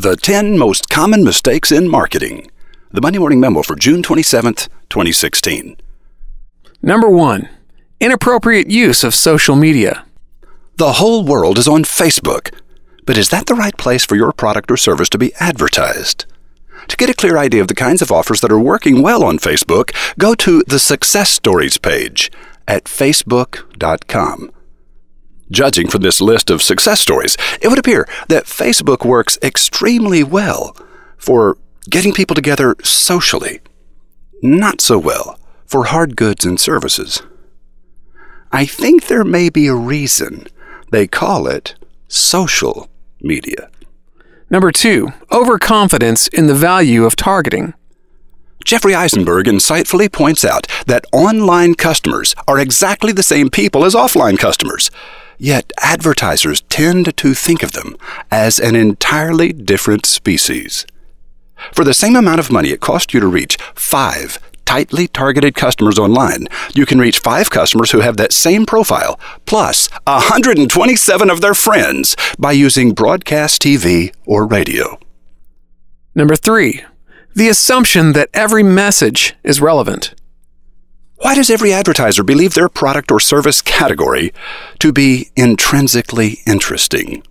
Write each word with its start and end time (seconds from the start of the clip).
The 0.00 0.14
10 0.14 0.56
Most 0.56 0.88
Common 0.88 1.24
Mistakes 1.24 1.72
in 1.72 1.88
Marketing. 1.88 2.48
The 2.92 3.00
Monday 3.00 3.18
Morning 3.18 3.40
Memo 3.40 3.62
for 3.62 3.74
June 3.74 4.00
27th, 4.00 4.68
2016. 4.90 5.76
Number 6.80 7.08
one, 7.08 7.48
inappropriate 7.98 8.70
use 8.70 9.02
of 9.02 9.12
social 9.12 9.56
media. 9.56 10.04
The 10.76 10.92
whole 10.92 11.24
world 11.24 11.58
is 11.58 11.66
on 11.66 11.82
Facebook, 11.82 12.54
but 13.06 13.18
is 13.18 13.30
that 13.30 13.46
the 13.46 13.56
right 13.56 13.76
place 13.76 14.04
for 14.04 14.14
your 14.14 14.30
product 14.30 14.70
or 14.70 14.76
service 14.76 15.08
to 15.08 15.18
be 15.18 15.34
advertised? 15.40 16.26
To 16.86 16.96
get 16.96 17.10
a 17.10 17.14
clear 17.14 17.36
idea 17.36 17.60
of 17.60 17.66
the 17.66 17.74
kinds 17.74 18.00
of 18.00 18.12
offers 18.12 18.40
that 18.42 18.52
are 18.52 18.60
working 18.60 19.02
well 19.02 19.24
on 19.24 19.40
Facebook, 19.40 19.90
go 20.16 20.36
to 20.36 20.62
the 20.68 20.78
Success 20.78 21.30
Stories 21.30 21.76
page 21.76 22.30
at 22.68 22.84
facebook.com. 22.84 24.52
Judging 25.50 25.88
from 25.88 26.02
this 26.02 26.20
list 26.20 26.50
of 26.50 26.62
success 26.62 27.00
stories, 27.00 27.36
it 27.60 27.68
would 27.68 27.78
appear 27.78 28.06
that 28.28 28.44
Facebook 28.44 29.04
works 29.04 29.38
extremely 29.42 30.22
well 30.22 30.76
for 31.16 31.56
getting 31.88 32.12
people 32.12 32.34
together 32.34 32.76
socially, 32.82 33.60
not 34.42 34.80
so 34.80 34.98
well 34.98 35.38
for 35.66 35.84
hard 35.84 36.16
goods 36.16 36.44
and 36.44 36.60
services. 36.60 37.22
I 38.52 38.66
think 38.66 39.06
there 39.06 39.24
may 39.24 39.48
be 39.48 39.66
a 39.66 39.74
reason 39.74 40.46
they 40.90 41.06
call 41.06 41.46
it 41.46 41.74
social 42.08 42.88
media. 43.20 43.70
Number 44.50 44.72
two, 44.72 45.08
overconfidence 45.30 46.28
in 46.28 46.46
the 46.46 46.54
value 46.54 47.04
of 47.04 47.16
targeting. 47.16 47.74
Jeffrey 48.64 48.94
Eisenberg 48.94 49.46
insightfully 49.46 50.10
points 50.10 50.44
out 50.44 50.66
that 50.86 51.04
online 51.12 51.74
customers 51.74 52.34
are 52.46 52.58
exactly 52.58 53.12
the 53.12 53.22
same 53.22 53.50
people 53.50 53.84
as 53.84 53.94
offline 53.94 54.38
customers. 54.38 54.90
Yet 55.38 55.72
advertisers 55.80 56.62
tend 56.62 57.16
to 57.16 57.34
think 57.34 57.62
of 57.62 57.72
them 57.72 57.96
as 58.30 58.58
an 58.58 58.74
entirely 58.74 59.52
different 59.52 60.04
species. 60.04 60.84
For 61.72 61.84
the 61.84 61.94
same 61.94 62.16
amount 62.16 62.40
of 62.40 62.50
money 62.50 62.70
it 62.70 62.80
costs 62.80 63.14
you 63.14 63.20
to 63.20 63.26
reach 63.26 63.56
five 63.74 64.38
tightly 64.64 65.08
targeted 65.08 65.54
customers 65.54 65.98
online, 65.98 66.46
you 66.74 66.84
can 66.84 66.98
reach 66.98 67.20
five 67.20 67.48
customers 67.48 67.92
who 67.92 68.00
have 68.00 68.18
that 68.18 68.34
same 68.34 68.66
profile, 68.66 69.18
plus 69.46 69.88
127 70.04 71.30
of 71.30 71.40
their 71.40 71.54
friends, 71.54 72.14
by 72.38 72.52
using 72.52 72.92
broadcast 72.92 73.62
TV 73.62 74.14
or 74.26 74.44
radio. 74.44 74.98
Number 76.14 76.36
three, 76.36 76.84
the 77.34 77.48
assumption 77.48 78.12
that 78.12 78.28
every 78.34 78.62
message 78.62 79.34
is 79.42 79.60
relevant. 79.60 80.14
Why 81.20 81.34
does 81.34 81.50
every 81.50 81.72
advertiser 81.72 82.22
believe 82.22 82.54
their 82.54 82.68
product 82.68 83.10
or 83.10 83.18
service 83.18 83.60
category 83.60 84.32
to 84.78 84.92
be 84.92 85.30
intrinsically 85.34 86.38
interesting? 86.46 87.24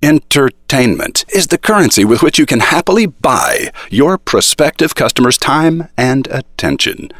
Entertainment 0.00 1.24
is 1.34 1.48
the 1.48 1.58
currency 1.58 2.04
with 2.04 2.22
which 2.22 2.38
you 2.38 2.46
can 2.46 2.60
happily 2.60 3.06
buy 3.06 3.72
your 3.90 4.18
prospective 4.18 4.94
customers' 4.94 5.36
time 5.36 5.88
and 5.96 6.28
attention. 6.28 7.10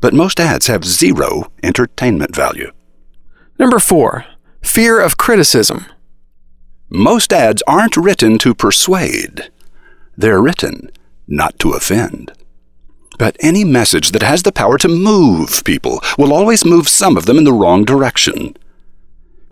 But 0.00 0.14
most 0.14 0.40
ads 0.40 0.66
have 0.66 0.84
zero 0.84 1.52
entertainment 1.62 2.34
value. 2.34 2.72
Number 3.56 3.78
four, 3.78 4.26
fear 4.62 5.00
of 5.00 5.16
criticism. 5.16 5.86
Most 6.88 7.32
ads 7.32 7.62
aren't 7.68 7.96
written 7.96 8.38
to 8.38 8.54
persuade, 8.54 9.50
they're 10.16 10.42
written 10.42 10.90
not 11.28 11.58
to 11.60 11.70
offend. 11.70 12.32
But 13.18 13.36
any 13.40 13.64
message 13.64 14.10
that 14.10 14.22
has 14.22 14.42
the 14.42 14.52
power 14.52 14.78
to 14.78 14.88
move 14.88 15.62
people 15.64 16.00
will 16.18 16.32
always 16.32 16.64
move 16.64 16.88
some 16.88 17.16
of 17.16 17.26
them 17.26 17.38
in 17.38 17.44
the 17.44 17.52
wrong 17.52 17.84
direction. 17.84 18.56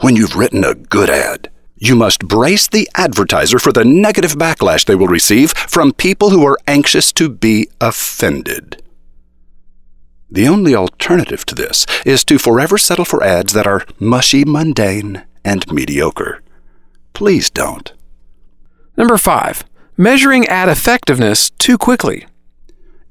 When 0.01 0.17
you've 0.17 0.37
written 0.37 0.65
a 0.65 0.75
good 0.75 1.11
ad, 1.11 1.51
you 1.77 1.97
must 1.97 2.27
brace 2.27 2.69
the 2.69 2.89
advertiser 2.95 3.59
for 3.59 3.73
the 3.73 3.85
negative 3.85 4.33
backlash 4.33 4.85
they 4.85 4.95
will 4.95 5.09
receive 5.09 5.53
from 5.53 5.93
people 5.93 6.31
who 6.31 6.47
are 6.47 6.59
anxious 6.67 7.13
to 7.13 7.29
be 7.29 7.69
offended. 7.81 8.83
The 10.31 10.49
only 10.49 10.75
alternative 10.75 11.45
to 11.47 11.55
this 11.55 11.87
is 12.07 12.25
to 12.25 12.39
forever 12.39 12.79
settle 12.79 13.05
for 13.05 13.23
ads 13.23 13.53
that 13.53 13.67
are 13.67 13.85
mushy, 13.99 14.45
mundane, 14.45 15.25
and 15.45 15.71
mediocre. 15.71 16.41
Please 17.13 17.51
don't. 17.51 17.93
Number 18.97 19.19
five, 19.19 19.65
measuring 19.97 20.47
ad 20.47 20.69
effectiveness 20.69 21.51
too 21.51 21.77
quickly. 21.77 22.27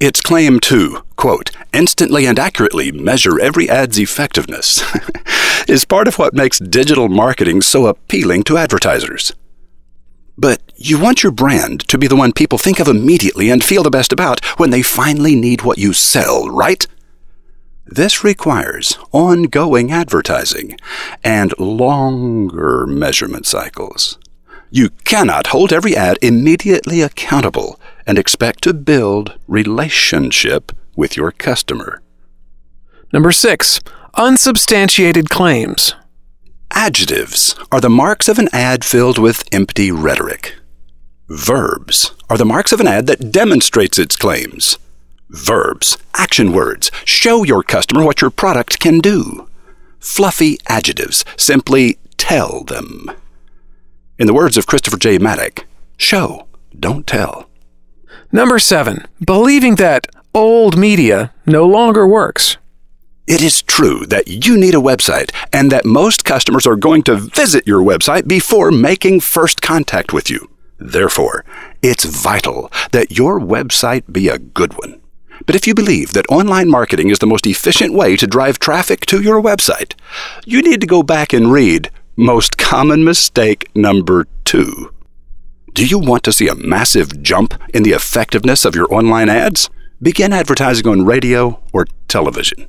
Its 0.02 0.20
claim 0.20 0.60
to, 0.60 1.04
quote, 1.16 1.52
instantly 1.72 2.26
and 2.26 2.40
accurately 2.40 2.92
measure 2.92 3.40
every 3.40 3.70
ad's 3.70 4.00
effectiveness 4.00 4.82
is 5.68 5.86
part 5.86 6.08
of 6.08 6.18
what 6.18 6.34
makes 6.34 6.58
digital 6.58 7.08
marketing 7.08 7.62
so 7.62 7.86
appealing 7.86 8.42
to 8.42 8.58
advertisers. 8.58 9.32
But 10.36 10.60
you 10.76 11.00
want 11.00 11.22
your 11.22 11.32
brand 11.32 11.88
to 11.88 12.00
be 12.00 12.08
the 12.08 12.16
one 12.16 12.32
people 12.32 12.58
think 12.58 12.80
of 12.80 12.88
immediately 12.88 13.52
and 13.52 13.64
feel 13.64 13.84
the 13.84 13.92
best 13.92 14.12
about 14.12 14.44
when 14.58 14.72
they 14.72 14.82
finally 14.82 15.36
need 15.36 15.62
what 15.62 15.78
you 15.78 15.94
sell, 15.94 16.50
right? 16.50 16.88
This 17.86 18.24
requires 18.24 18.98
ongoing 19.12 19.92
advertising 19.92 20.80
and 21.24 21.54
longer 21.60 22.88
measurement 22.88 23.46
cycles. 23.46 24.18
You 24.72 24.90
cannot 25.06 25.48
hold 25.48 25.72
every 25.72 25.96
ad 25.96 26.18
immediately 26.24 27.02
accountable 27.02 27.80
and 28.06 28.18
expect 28.18 28.64
to 28.64 28.74
build 28.74 29.38
relationship 29.48 30.72
with 30.96 31.16
your 31.16 31.32
customer. 31.32 32.02
Number 33.14 33.32
six, 33.32 33.80
unsubstantiated 34.16 35.30
claims. 35.30 35.96
Adjectives 36.72 37.56
are 37.72 37.82
the 37.82 37.90
marks 37.90 38.28
of 38.30 38.40
an 38.40 38.48
ad 38.54 38.86
filled 38.86 39.18
with 39.18 39.44
empty 39.52 39.92
rhetoric. 39.92 40.56
Verbs 41.28 42.12
are 42.30 42.38
the 42.38 42.46
marks 42.46 42.72
of 42.72 42.80
an 42.80 42.88
ad 42.88 43.08
that 43.08 43.32
demonstrates 43.32 44.00
its 44.00 44.16
claims. 44.16 44.78
Verbs, 45.30 45.98
action 46.14 46.52
words, 46.52 46.92
show 47.06 47.44
your 47.44 47.64
customer 47.64 48.04
what 48.04 48.22
your 48.22 48.32
product 48.32 48.80
can 48.80 49.00
do. 49.00 49.48
Fluffy 50.00 50.58
adjectives 50.68 51.24
simply 51.38 52.00
tell 52.18 52.64
them. 52.64 53.10
In 54.18 54.28
the 54.28 54.34
words 54.34 54.58
of 54.58 54.68
Christopher 54.68 54.98
J. 54.98 55.18
Maddock, 55.18 55.66
show, 55.98 56.48
don't 56.78 57.08
tell. 57.08 57.50
Number 58.34 58.60
seven, 58.60 59.06
believing 59.26 59.76
that 59.76 60.08
old 60.34 60.78
media 60.78 61.34
no 61.46 61.68
longer 61.68 62.08
works. 62.08 62.56
It 63.28 63.42
is 63.42 63.62
true 63.62 64.06
that 64.06 64.46
you 64.46 64.58
need 64.58 64.74
a 64.74 64.78
website 64.78 65.32
and 65.52 65.70
that 65.72 65.86
most 65.86 66.24
customers 66.24 66.66
are 66.66 66.78
going 66.78 67.04
to 67.04 67.18
visit 67.18 67.68
your 67.68 67.82
website 67.82 68.30
before 68.30 68.72
making 68.72 69.20
first 69.20 69.62
contact 69.62 70.14
with 70.14 70.30
you. 70.30 70.50
Therefore, 70.80 71.44
it's 71.82 72.06
vital 72.06 72.72
that 72.94 73.18
your 73.18 73.38
website 73.38 74.10
be 74.12 74.30
a 74.30 74.40
good 74.40 74.78
one. 74.78 75.02
But 75.46 75.56
if 75.56 75.68
you 75.68 75.74
believe 75.74 76.14
that 76.14 76.30
online 76.30 76.70
marketing 76.70 77.10
is 77.10 77.20
the 77.20 77.28
most 77.28 77.46
efficient 77.46 77.94
way 77.94 78.16
to 78.16 78.28
drive 78.28 78.60
traffic 78.60 79.06
to 79.08 79.22
your 79.22 79.42
website, 79.42 79.94
you 80.46 80.62
need 80.62 80.80
to 80.80 80.88
go 80.88 81.04
back 81.04 81.34
and 81.34 81.52
read 81.52 81.90
most 82.16 82.58
common 82.58 83.04
mistake 83.04 83.70
number 83.76 84.26
two. 84.46 84.94
Do 85.74 85.86
you 85.86 86.00
want 86.00 86.24
to 86.24 86.34
see 86.34 86.50
a 86.50 86.56
massive 86.56 87.24
jump 87.24 87.54
in 87.74 87.84
the 87.84 87.92
effectiveness 87.92 88.66
of 88.66 88.76
your 88.76 88.94
online 88.94 89.30
ads? 89.30 89.70
Begin 90.02 90.34
advertising 90.34 90.88
on 90.88 91.06
radio 91.06 91.62
or 91.72 91.88
television. 92.10 92.68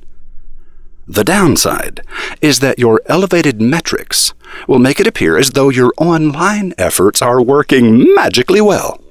The 1.05 1.25
downside 1.25 2.01
is 2.41 2.59
that 2.59 2.79
your 2.79 3.01
elevated 3.07 3.61
metrics 3.61 4.33
will 4.69 4.79
make 4.79 5.01
it 5.01 5.07
appear 5.07 5.37
as 5.37 5.49
though 5.51 5.67
your 5.67 5.91
online 5.97 6.73
efforts 6.77 7.21
are 7.21 7.41
working 7.41 8.13
magically 8.15 8.61
well, 8.61 9.01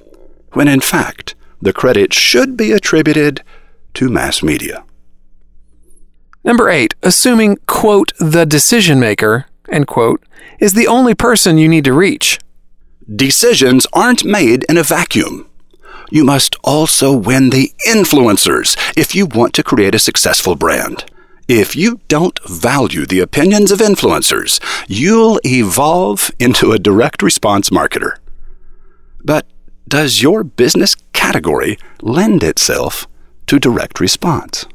when 0.53 0.67
in 0.67 0.79
fact, 0.79 1.35
the 1.61 1.73
credit 1.73 2.13
should 2.13 2.57
be 2.57 2.71
attributed 2.71 3.43
to 3.93 4.09
mass 4.09 4.41
media. 4.41 4.83
Number 6.43 6.67
eight, 6.67 6.95
assuming, 7.03 7.57
quote, 7.67 8.11
the 8.19 8.45
decision 8.45 8.99
maker, 8.99 9.45
end 9.69 9.85
quote, 9.85 10.23
is 10.59 10.73
the 10.73 10.87
only 10.87 11.13
person 11.13 11.59
you 11.59 11.69
need 11.69 11.85
to 11.85 11.93
reach. 11.93 12.39
Decisions 13.03 13.85
aren't 13.91 14.23
made 14.23 14.63
in 14.69 14.77
a 14.77 14.83
vacuum. 14.83 15.49
You 16.09 16.23
must 16.23 16.55
also 16.63 17.11
win 17.11 17.49
the 17.49 17.73
influencers 17.87 18.77
if 18.95 19.13
you 19.13 19.25
want 19.25 19.53
to 19.55 19.63
create 19.63 19.95
a 19.95 19.99
successful 19.99 20.55
brand. 20.55 21.05
If 21.47 21.75
you 21.75 21.99
don't 22.07 22.39
value 22.47 23.05
the 23.05 23.19
opinions 23.19 23.71
of 23.71 23.79
influencers, 23.79 24.61
you'll 24.87 25.41
evolve 25.45 26.31
into 26.39 26.71
a 26.71 26.79
direct 26.79 27.21
response 27.21 27.69
marketer. 27.69 28.17
But 29.23 29.47
does 29.87 30.21
your 30.21 30.45
business 30.45 30.95
category 31.11 31.77
lend 32.01 32.43
itself 32.43 33.05
to 33.47 33.59
direct 33.59 33.99
response? 33.99 34.65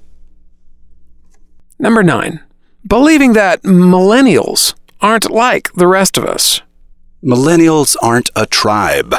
Number 1.78 2.02
nine, 2.02 2.40
believing 2.86 3.32
that 3.32 3.62
millennials 3.62 4.74
aren't 5.00 5.30
like 5.30 5.72
the 5.72 5.86
rest 5.86 6.18
of 6.18 6.24
us. 6.24 6.60
Millennials 7.24 7.96
aren't 8.00 8.30
a 8.36 8.46
tribe, 8.46 9.12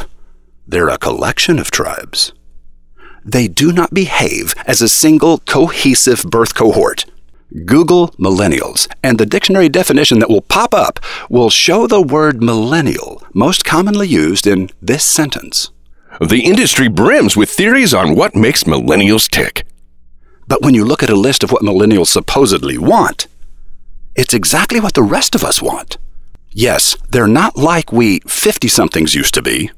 they're 0.65 0.87
a 0.87 0.97
collection 0.97 1.59
of 1.59 1.69
tribes. 1.69 2.31
They 3.25 3.49
do 3.49 3.73
not 3.73 3.93
behave 3.93 4.53
as 4.65 4.81
a 4.81 4.87
single 4.87 5.39
cohesive 5.39 6.23
birth 6.23 6.55
cohort. 6.55 7.03
Google 7.65 8.11
millennials, 8.11 8.87
and 9.03 9.17
the 9.17 9.25
dictionary 9.25 9.67
definition 9.67 10.19
that 10.19 10.29
will 10.29 10.41
pop 10.41 10.73
up 10.73 11.01
will 11.29 11.49
show 11.49 11.87
the 11.87 12.01
word 12.01 12.41
millennial 12.41 13.21
most 13.33 13.65
commonly 13.65 14.07
used 14.07 14.47
in 14.47 14.69
this 14.81 15.03
sentence. 15.03 15.71
The 16.21 16.45
industry 16.45 16.87
brims 16.87 17.35
with 17.35 17.49
theories 17.49 17.93
on 17.93 18.15
what 18.15 18.33
makes 18.33 18.63
millennials 18.63 19.29
tick. 19.29 19.65
But 20.47 20.61
when 20.61 20.73
you 20.73 20.85
look 20.85 21.03
at 21.03 21.09
a 21.09 21.15
list 21.15 21.43
of 21.43 21.51
what 21.51 21.63
millennials 21.63 22.07
supposedly 22.07 22.77
want, 22.77 23.27
it's 24.15 24.33
exactly 24.33 24.79
what 24.79 24.93
the 24.93 25.03
rest 25.03 25.35
of 25.35 25.43
us 25.43 25.61
want. 25.61 25.97
Yes, 26.51 26.97
they're 27.09 27.27
not 27.27 27.57
like 27.57 27.91
we 27.91 28.19
50 28.21 28.67
somethings 28.67 29.15
used 29.15 29.33
to 29.35 29.41
be, 29.41 29.71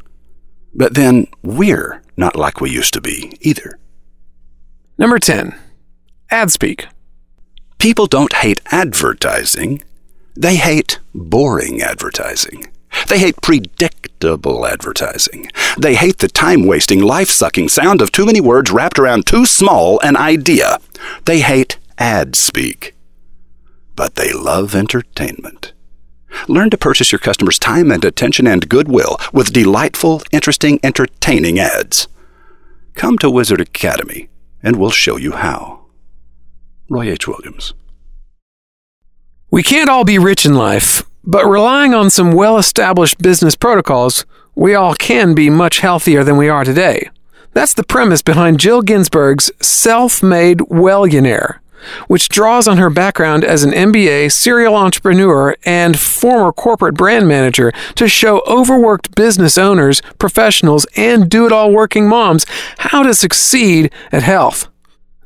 but 0.73 0.93
then 0.93 1.27
we're 1.43 2.01
not 2.15 2.35
like 2.35 2.61
we 2.61 2.69
used 2.69 2.93
to 2.93 3.01
be 3.01 3.37
either. 3.41 3.77
Number 4.97 5.19
10. 5.19 5.55
Ad 6.29 6.51
speak. 6.51 6.87
People 7.77 8.05
don't 8.05 8.33
hate 8.33 8.61
advertising, 8.67 9.83
they 10.35 10.55
hate 10.55 10.99
boring 11.13 11.81
advertising. 11.81 12.67
They 13.07 13.19
hate 13.19 13.41
predictable 13.41 14.65
advertising. 14.65 15.49
They 15.77 15.95
hate 15.95 16.19
the 16.19 16.27
time 16.27 16.65
wasting, 16.65 17.01
life 17.01 17.29
sucking 17.29 17.69
sound 17.69 18.01
of 18.01 18.11
too 18.11 18.25
many 18.25 18.39
words 18.41 18.71
wrapped 18.71 18.99
around 18.99 19.25
too 19.25 19.45
small 19.45 19.99
an 20.01 20.15
idea. 20.15 20.77
They 21.25 21.41
hate 21.41 21.77
ad 21.97 22.35
speak. 22.35 22.95
But 23.95 24.15
they 24.15 24.31
love 24.31 24.75
entertainment. 24.75 25.73
Learn 26.47 26.69
to 26.69 26.77
purchase 26.77 27.11
your 27.11 27.19
customers' 27.19 27.59
time 27.59 27.91
and 27.91 28.03
attention 28.03 28.47
and 28.47 28.67
goodwill 28.69 29.17
with 29.33 29.53
delightful, 29.53 30.21
interesting, 30.31 30.79
entertaining 30.83 31.59
ads. 31.59 32.07
Come 32.95 33.17
to 33.19 33.29
Wizard 33.29 33.61
Academy 33.61 34.29
and 34.63 34.75
we'll 34.75 34.91
show 34.91 35.17
you 35.17 35.33
how. 35.33 35.85
Roy 36.89 37.09
H. 37.09 37.27
Williams. 37.27 37.73
We 39.49 39.63
can't 39.63 39.89
all 39.89 40.03
be 40.03 40.17
rich 40.17 40.45
in 40.45 40.55
life, 40.55 41.03
but 41.23 41.45
relying 41.45 41.93
on 41.93 42.09
some 42.09 42.31
well 42.31 42.57
established 42.57 43.17
business 43.17 43.55
protocols, 43.55 44.25
we 44.55 44.75
all 44.75 44.93
can 44.93 45.33
be 45.33 45.49
much 45.49 45.79
healthier 45.79 46.23
than 46.23 46.37
we 46.37 46.49
are 46.49 46.63
today. 46.63 47.09
That's 47.53 47.73
the 47.73 47.83
premise 47.83 48.21
behind 48.21 48.59
Jill 48.59 48.81
Ginsburg's 48.81 49.51
Self 49.61 50.23
Made 50.23 50.61
Wellionaire, 50.69 51.60
which 52.07 52.29
draws 52.29 52.67
on 52.67 52.77
her 52.77 52.89
background 52.89 53.43
as 53.43 53.63
an 53.63 53.71
MBA, 53.71 54.31
serial 54.31 54.75
entrepreneur, 54.75 55.55
and 55.63 55.99
former 55.99 56.51
corporate 56.51 56.95
brand 56.95 57.27
manager 57.27 57.71
to 57.95 58.07
show 58.07 58.41
overworked 58.47 59.15
business 59.15 59.57
owners, 59.57 60.01
professionals, 60.19 60.85
and 60.95 61.29
do 61.29 61.45
it 61.45 61.51
all 61.51 61.71
working 61.71 62.07
moms 62.07 62.45
how 62.79 63.03
to 63.03 63.13
succeed 63.13 63.91
at 64.11 64.23
health. 64.23 64.67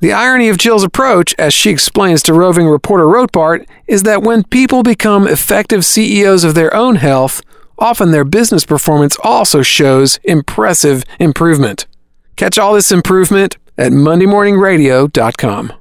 The 0.02 0.13
irony 0.13 0.50
of 0.50 0.57
Jill's 0.57 0.84
approach, 0.84 1.34
as 1.40 1.54
she 1.54 1.69
explains 1.69 2.22
to 2.24 2.34
roving 2.34 2.68
reporter 2.68 3.06
Rotbart, 3.06 3.68
is 3.88 4.04
that 4.04 4.22
when 4.22 4.44
people 4.44 4.84
become 4.84 5.28
effective 5.28 5.86
CEOs 5.86 6.44
of 6.44 6.54
their 6.54 6.75
own 6.75 6.96
health, 6.98 7.42
often 7.80 8.12
their 8.12 8.25
business 8.25 8.66
performance 8.66 9.18
also 9.24 9.62
shows 9.62 10.19
impressive 10.24 11.04
improvement. 11.19 11.88
Catch 12.36 12.58
all 12.58 12.74
this 12.74 12.92
improvement 12.92 13.58
at 13.78 13.92
MondayMorningRadio.com. 13.92 15.74